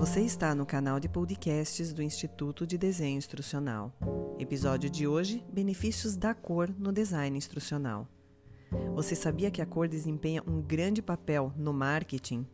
Você 0.00 0.22
está 0.22 0.54
no 0.54 0.64
canal 0.64 0.98
de 0.98 1.10
podcasts 1.10 1.92
do 1.92 2.02
Instituto 2.02 2.66
de 2.66 2.78
Desenho 2.78 3.18
Instrucional. 3.18 3.92
Episódio 4.38 4.88
de 4.88 5.06
hoje: 5.06 5.44
Benefícios 5.52 6.16
da 6.16 6.32
cor 6.32 6.74
no 6.78 6.90
design 6.90 7.36
instrucional. 7.36 8.08
Você 8.94 9.14
sabia 9.14 9.50
que 9.50 9.60
a 9.60 9.66
cor 9.66 9.86
desempenha 9.86 10.42
um 10.46 10.62
grande 10.62 11.02
papel 11.02 11.52
no 11.54 11.74
marketing? 11.74 12.46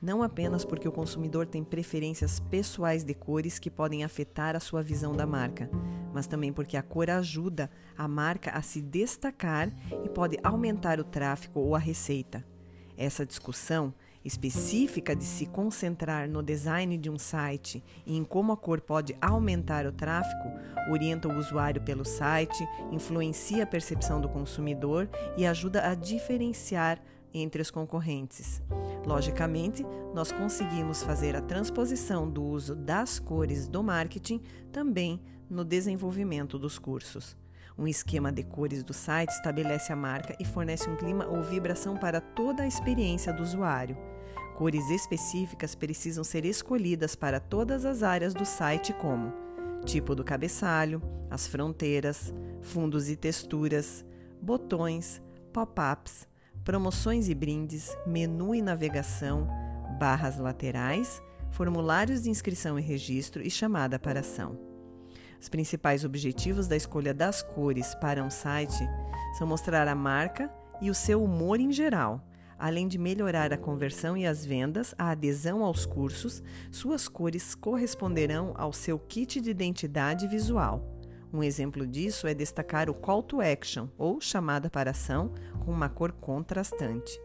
Não 0.00 0.22
apenas 0.22 0.64
porque 0.64 0.86
o 0.86 0.92
consumidor 0.92 1.44
tem 1.44 1.64
preferências 1.64 2.38
pessoais 2.38 3.02
de 3.02 3.14
cores 3.14 3.58
que 3.58 3.68
podem 3.68 4.04
afetar 4.04 4.54
a 4.54 4.60
sua 4.60 4.80
visão 4.80 5.12
da 5.12 5.26
marca, 5.26 5.68
mas 6.14 6.28
também 6.28 6.52
porque 6.52 6.76
a 6.76 6.84
cor 6.84 7.10
ajuda 7.10 7.68
a 7.98 8.06
marca 8.06 8.52
a 8.52 8.62
se 8.62 8.80
destacar 8.80 9.72
e 10.04 10.08
pode 10.08 10.38
aumentar 10.40 11.00
o 11.00 11.04
tráfego 11.04 11.58
ou 11.58 11.74
a 11.74 11.80
receita. 11.80 12.46
Essa 12.96 13.26
discussão 13.26 13.92
específica 14.24 15.14
de 15.14 15.24
se 15.24 15.46
concentrar 15.46 16.28
no 16.28 16.42
design 16.42 16.96
de 16.96 17.10
um 17.10 17.18
site 17.18 17.82
e 18.06 18.16
em 18.16 18.24
como 18.24 18.52
a 18.52 18.56
cor 18.56 18.80
pode 18.80 19.16
aumentar 19.20 19.86
o 19.86 19.92
tráfego, 19.92 20.52
orienta 20.90 21.28
o 21.28 21.38
usuário 21.38 21.82
pelo 21.82 22.04
site, 22.04 22.66
influencia 22.90 23.64
a 23.64 23.66
percepção 23.66 24.20
do 24.20 24.28
consumidor 24.28 25.08
e 25.36 25.46
ajuda 25.46 25.88
a 25.88 25.94
diferenciar 25.94 27.00
entre 27.34 27.62
os 27.62 27.70
concorrentes. 27.70 28.62
Logicamente, 29.06 29.84
nós 30.14 30.30
conseguimos 30.30 31.02
fazer 31.02 31.34
a 31.34 31.40
transposição 31.40 32.28
do 32.28 32.44
uso 32.44 32.74
das 32.74 33.18
cores 33.18 33.66
do 33.66 33.82
marketing 33.82 34.40
também 34.70 35.20
no 35.48 35.64
desenvolvimento 35.64 36.58
dos 36.58 36.78
cursos. 36.78 37.36
Um 37.78 37.86
esquema 37.86 38.30
de 38.30 38.42
cores 38.42 38.82
do 38.82 38.92
site 38.92 39.30
estabelece 39.30 39.92
a 39.92 39.96
marca 39.96 40.36
e 40.38 40.44
fornece 40.44 40.88
um 40.88 40.96
clima 40.96 41.26
ou 41.26 41.42
vibração 41.42 41.96
para 41.96 42.20
toda 42.20 42.62
a 42.62 42.66
experiência 42.66 43.32
do 43.32 43.42
usuário. 43.42 43.96
Cores 44.56 44.90
específicas 44.90 45.74
precisam 45.74 46.22
ser 46.22 46.44
escolhidas 46.44 47.14
para 47.14 47.40
todas 47.40 47.84
as 47.84 48.02
áreas 48.02 48.34
do 48.34 48.44
site, 48.44 48.92
como 48.92 49.32
tipo 49.84 50.14
do 50.14 50.22
cabeçalho, 50.22 51.02
as 51.30 51.46
fronteiras, 51.46 52.32
fundos 52.60 53.08
e 53.08 53.16
texturas, 53.16 54.04
botões, 54.40 55.20
pop-ups, 55.52 56.28
promoções 56.64 57.28
e 57.28 57.34
brindes, 57.34 57.96
menu 58.06 58.54
e 58.54 58.62
navegação, 58.62 59.48
barras 59.98 60.38
laterais, 60.38 61.22
formulários 61.50 62.22
de 62.22 62.30
inscrição 62.30 62.78
e 62.78 62.82
registro 62.82 63.42
e 63.42 63.50
chamada 63.50 63.98
para 63.98 64.20
ação. 64.20 64.71
Os 65.42 65.50
principais 65.50 66.06
objetivos 66.06 66.66
da 66.66 66.76
escolha 66.76 67.12
das 67.12 67.42
cores 67.42 67.94
para 67.96 68.24
um 68.24 68.30
site 68.30 68.88
são 69.36 69.46
mostrar 69.46 69.86
a 69.86 69.94
marca 69.94 70.50
e 70.80 70.88
o 70.88 70.94
seu 70.94 71.22
humor 71.22 71.60
em 71.60 71.70
geral 71.70 72.24
Além 72.62 72.86
de 72.86 72.96
melhorar 72.96 73.52
a 73.52 73.58
conversão 73.58 74.16
e 74.16 74.24
as 74.24 74.46
vendas, 74.46 74.94
a 74.96 75.10
adesão 75.10 75.64
aos 75.64 75.84
cursos, 75.84 76.40
suas 76.70 77.08
cores 77.08 77.56
corresponderão 77.56 78.54
ao 78.56 78.72
seu 78.72 79.00
kit 79.00 79.40
de 79.40 79.50
identidade 79.50 80.28
visual. 80.28 80.96
Um 81.32 81.42
exemplo 81.42 81.84
disso 81.84 82.24
é 82.28 82.32
destacar 82.32 82.88
o 82.88 82.94
call 82.94 83.20
to 83.20 83.40
action, 83.40 83.88
ou 83.98 84.20
chamada 84.20 84.70
para 84.70 84.92
ação, 84.92 85.32
com 85.64 85.72
uma 85.72 85.88
cor 85.88 86.12
contrastante. 86.12 87.20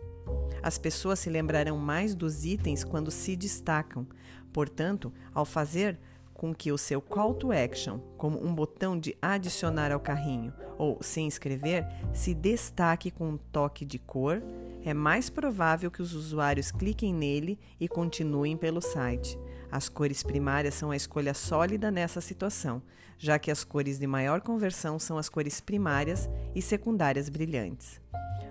As 0.64 0.80
pessoas 0.80 1.20
se 1.20 1.30
lembrarão 1.30 1.78
mais 1.78 2.16
dos 2.16 2.44
itens 2.44 2.84
quando 2.84 3.12
se 3.12 3.36
destacam. 3.36 4.08
Portanto, 4.52 5.14
ao 5.36 5.46
fazer 5.46 6.00
com 6.38 6.54
que 6.54 6.72
o 6.72 6.78
seu 6.78 7.02
call 7.02 7.34
to 7.34 7.52
action, 7.52 7.98
como 8.16 8.42
um 8.46 8.54
botão 8.54 8.98
de 8.98 9.18
adicionar 9.20 9.92
ao 9.92 10.00
carrinho 10.00 10.54
ou 10.78 11.00
se 11.02 11.20
inscrever, 11.20 11.86
se 12.14 12.34
destaque 12.36 13.10
com 13.10 13.30
um 13.30 13.38
toque 13.38 13.84
de 13.84 13.98
cor, 13.98 14.44
é 14.86 14.94
mais 14.94 15.32
provável 15.32 15.90
que 15.90 16.02
os 16.02 16.14
usuários 16.14 16.72
cliquem 16.72 17.12
nele 17.12 17.60
e 17.80 17.88
continuem 17.88 18.56
pelo 18.56 18.80
site. 18.80 19.38
As 19.72 19.90
cores 19.90 20.22
primárias 20.22 20.76
são 20.76 20.92
a 20.92 20.96
escolha 20.96 21.34
sólida 21.34 21.90
nessa 21.90 22.22
situação, 22.22 22.84
já 23.18 23.40
que 23.40 23.50
as 23.50 23.64
cores 23.64 23.98
de 23.98 24.06
maior 24.06 24.40
conversão 24.40 25.00
são 25.00 25.18
as 25.18 25.28
cores 25.28 25.60
primárias 25.60 26.30
e 26.54 26.62
secundárias 26.62 27.30
brilhantes. 27.30 28.00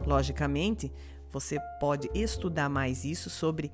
Logicamente, 0.04 0.92
você 1.30 1.58
pode 1.78 2.10
estudar 2.12 2.68
mais 2.68 3.04
isso 3.04 3.30
sobre 3.30 3.70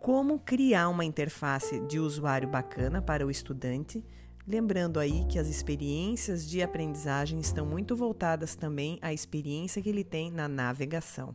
como 0.00 0.38
criar 0.38 0.88
uma 0.88 1.04
interface 1.04 1.80
de 1.80 1.98
usuário 1.98 2.48
bacana 2.48 3.02
para 3.02 3.26
o 3.26 3.30
estudante, 3.30 4.04
lembrando 4.46 5.00
aí 5.00 5.24
que 5.26 5.38
as 5.38 5.48
experiências 5.48 6.48
de 6.48 6.62
aprendizagem 6.62 7.40
estão 7.40 7.66
muito 7.66 7.96
voltadas 7.96 8.54
também 8.54 8.98
à 9.02 9.12
experiência 9.12 9.82
que 9.82 9.88
ele 9.88 10.04
tem 10.04 10.30
na 10.30 10.46
navegação. 10.46 11.34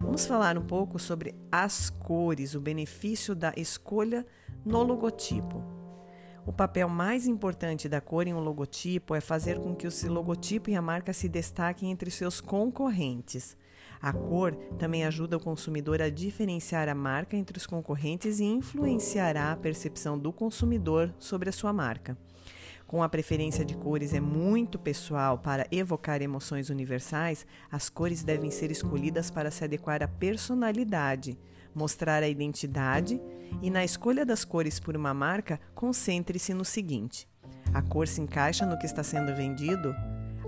Vamos 0.00 0.26
falar 0.26 0.58
um 0.58 0.66
pouco 0.66 0.98
sobre 0.98 1.34
as 1.50 1.90
cores, 1.90 2.54
o 2.54 2.60
benefício 2.60 3.34
da 3.34 3.52
escolha 3.56 4.26
no 4.64 4.82
logotipo. 4.82 5.62
O 6.44 6.52
papel 6.52 6.88
mais 6.88 7.28
importante 7.28 7.88
da 7.88 8.00
cor 8.00 8.26
em 8.26 8.34
um 8.34 8.40
logotipo 8.40 9.14
é 9.14 9.20
fazer 9.20 9.60
com 9.60 9.76
que 9.76 9.86
o 9.86 10.12
logotipo 10.12 10.70
e 10.70 10.74
a 10.74 10.82
marca 10.82 11.12
se 11.12 11.28
destaquem 11.28 11.90
entre 11.90 12.10
seus 12.10 12.40
concorrentes. 12.40 13.56
A 14.02 14.12
cor 14.12 14.56
também 14.80 15.04
ajuda 15.04 15.36
o 15.36 15.40
consumidor 15.40 16.02
a 16.02 16.10
diferenciar 16.10 16.88
a 16.88 16.94
marca 16.94 17.36
entre 17.36 17.56
os 17.56 17.66
concorrentes 17.66 18.40
e 18.40 18.44
influenciará 18.44 19.52
a 19.52 19.56
percepção 19.56 20.18
do 20.18 20.32
consumidor 20.32 21.14
sobre 21.20 21.48
a 21.48 21.52
sua 21.52 21.72
marca. 21.72 22.18
Com 22.84 23.00
a 23.00 23.08
preferência 23.08 23.64
de 23.64 23.76
cores 23.76 24.12
é 24.12 24.20
muito 24.20 24.76
pessoal 24.76 25.38
para 25.38 25.68
evocar 25.70 26.20
emoções 26.20 26.68
universais, 26.68 27.46
as 27.70 27.88
cores 27.88 28.24
devem 28.24 28.50
ser 28.50 28.72
escolhidas 28.72 29.30
para 29.30 29.52
se 29.52 29.62
adequar 29.62 30.02
à 30.02 30.08
personalidade, 30.08 31.38
mostrar 31.72 32.24
a 32.24 32.28
identidade 32.28 33.22
e, 33.62 33.70
na 33.70 33.84
escolha 33.84 34.26
das 34.26 34.44
cores 34.44 34.80
por 34.80 34.96
uma 34.96 35.14
marca, 35.14 35.60
concentre-se 35.76 36.52
no 36.52 36.64
seguinte: 36.64 37.28
a 37.72 37.80
cor 37.80 38.08
se 38.08 38.20
encaixa 38.20 38.66
no 38.66 38.76
que 38.76 38.84
está 38.84 39.04
sendo 39.04 39.34
vendido? 39.34 39.94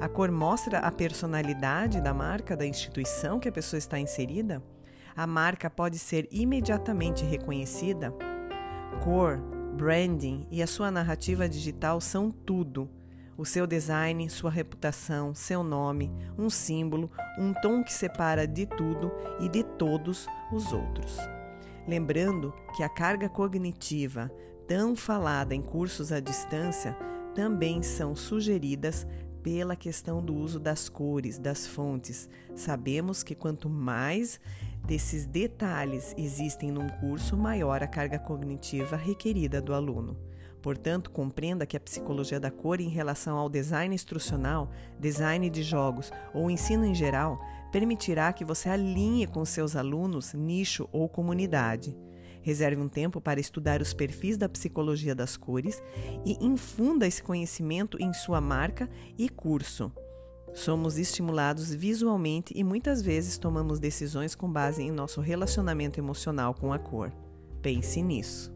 A 0.00 0.09
cor 0.09 0.31
mostra 0.31 0.81
a 0.81 0.91
personalidade 0.91 2.00
da 2.00 2.12
marca, 2.12 2.56
da 2.56 2.66
instituição 2.66 3.38
que 3.38 3.49
a 3.49 3.53
pessoa 3.53 3.78
está 3.78 3.99
inserida? 3.99 4.62
A 5.16 5.27
marca 5.27 5.71
pode 5.71 5.99
ser 5.99 6.28
imediatamente 6.32 7.25
reconhecida? 7.25 8.12
Cor, 9.03 9.38
branding 9.77 10.47
e 10.50 10.62
a 10.62 10.66
sua 10.66 10.91
narrativa 10.91 11.49
digital 11.49 12.00
são 12.00 12.31
tudo. 12.31 12.91
O 13.37 13.44
seu 13.44 13.66
design, 13.66 14.28
sua 14.28 14.50
reputação, 14.50 15.34
seu 15.34 15.62
nome, 15.62 16.12
um 16.37 16.50
símbolo, 16.50 17.11
um 17.38 17.53
tom 17.53 17.82
que 17.82 17.93
separa 17.93 18.47
de 18.47 18.66
tudo 18.66 19.12
e 19.41 19.49
de 19.49 19.62
todos 19.62 20.26
os 20.53 20.72
outros. 20.72 21.16
Lembrando 21.87 22.53
que 22.76 22.82
a 22.82 22.88
carga 22.88 23.28
cognitiva, 23.28 24.31
tão 24.66 24.97
falada 24.97 25.55
em 25.55 25.62
cursos 25.62 26.11
à 26.11 26.19
distância, 26.19 26.97
também 27.34 27.82
são 27.82 28.15
sugeridas 28.15 29.06
pela 29.44 29.77
questão 29.77 30.25
do 30.25 30.34
uso 30.34 30.59
das 30.59 30.88
cores, 30.88 31.38
das 31.38 31.66
fontes. 31.66 32.31
Sabemos 32.56 33.22
que 33.22 33.34
quanto 33.34 33.69
mais 33.69 34.41
desses 34.87 35.27
detalhes 35.27 36.15
existem 36.16 36.71
num 36.71 36.88
curso, 36.88 37.37
maior 37.37 37.82
a 37.82 37.87
carga 37.87 38.19
cognitiva 38.19 38.97
requerida 38.97 39.60
do 39.60 39.75
aluno. 39.75 40.16
Portanto, 40.62 41.10
compreenda 41.10 41.66
que 41.66 41.77
a 41.77 41.81
psicologia 41.81 42.41
da 42.41 42.50
cor 42.50 42.81
em 42.81 42.88
relação 42.88 43.37
ao 43.37 43.50
design 43.50 43.94
instrucional, 43.94 44.71
design 44.99 45.50
de 45.50 45.62
jogos 45.62 46.11
ou 46.32 46.50
ensino 46.50 46.87
em 46.87 46.94
geral 46.94 47.38
permitirá 47.71 48.32
que 48.32 48.47
você 48.47 48.71
alinhe 48.71 49.26
com 49.26 49.44
seus 49.44 49.76
alunos 49.76 50.32
nicho 50.32 50.88
ou 50.91 51.06
comunidade. 51.06 51.94
Reserve 52.44 52.81
um 52.81 52.88
tempo 52.91 53.22
para 53.22 53.41
estudar 53.41 53.81
os 53.81 53.94
perfis 53.94 54.37
da 54.37 54.50
psicologia 54.50 55.15
das 55.15 55.34
cores 55.34 55.82
e 56.27 56.37
infunda 56.44 57.06
esse 57.06 57.22
conhecimento 57.22 57.97
em 57.99 58.12
sua 58.12 58.38
marca 58.38 58.87
e 59.16 59.31
curso. 59.31 59.91
Somos 60.53 60.99
estimulados 60.99 61.72
visualmente 61.72 62.53
e 62.55 62.62
muitas 62.62 63.00
vezes 63.00 63.38
tomamos 63.38 63.81
decisões 63.81 64.34
com 64.34 64.53
base 64.53 64.82
em 64.82 64.91
nosso 64.91 65.23
relacionamento 65.23 65.99
emocional 65.99 66.52
com 66.52 66.70
a 66.70 66.79
cor. 66.79 67.11
Pense 67.62 68.02
nisso. 68.02 68.54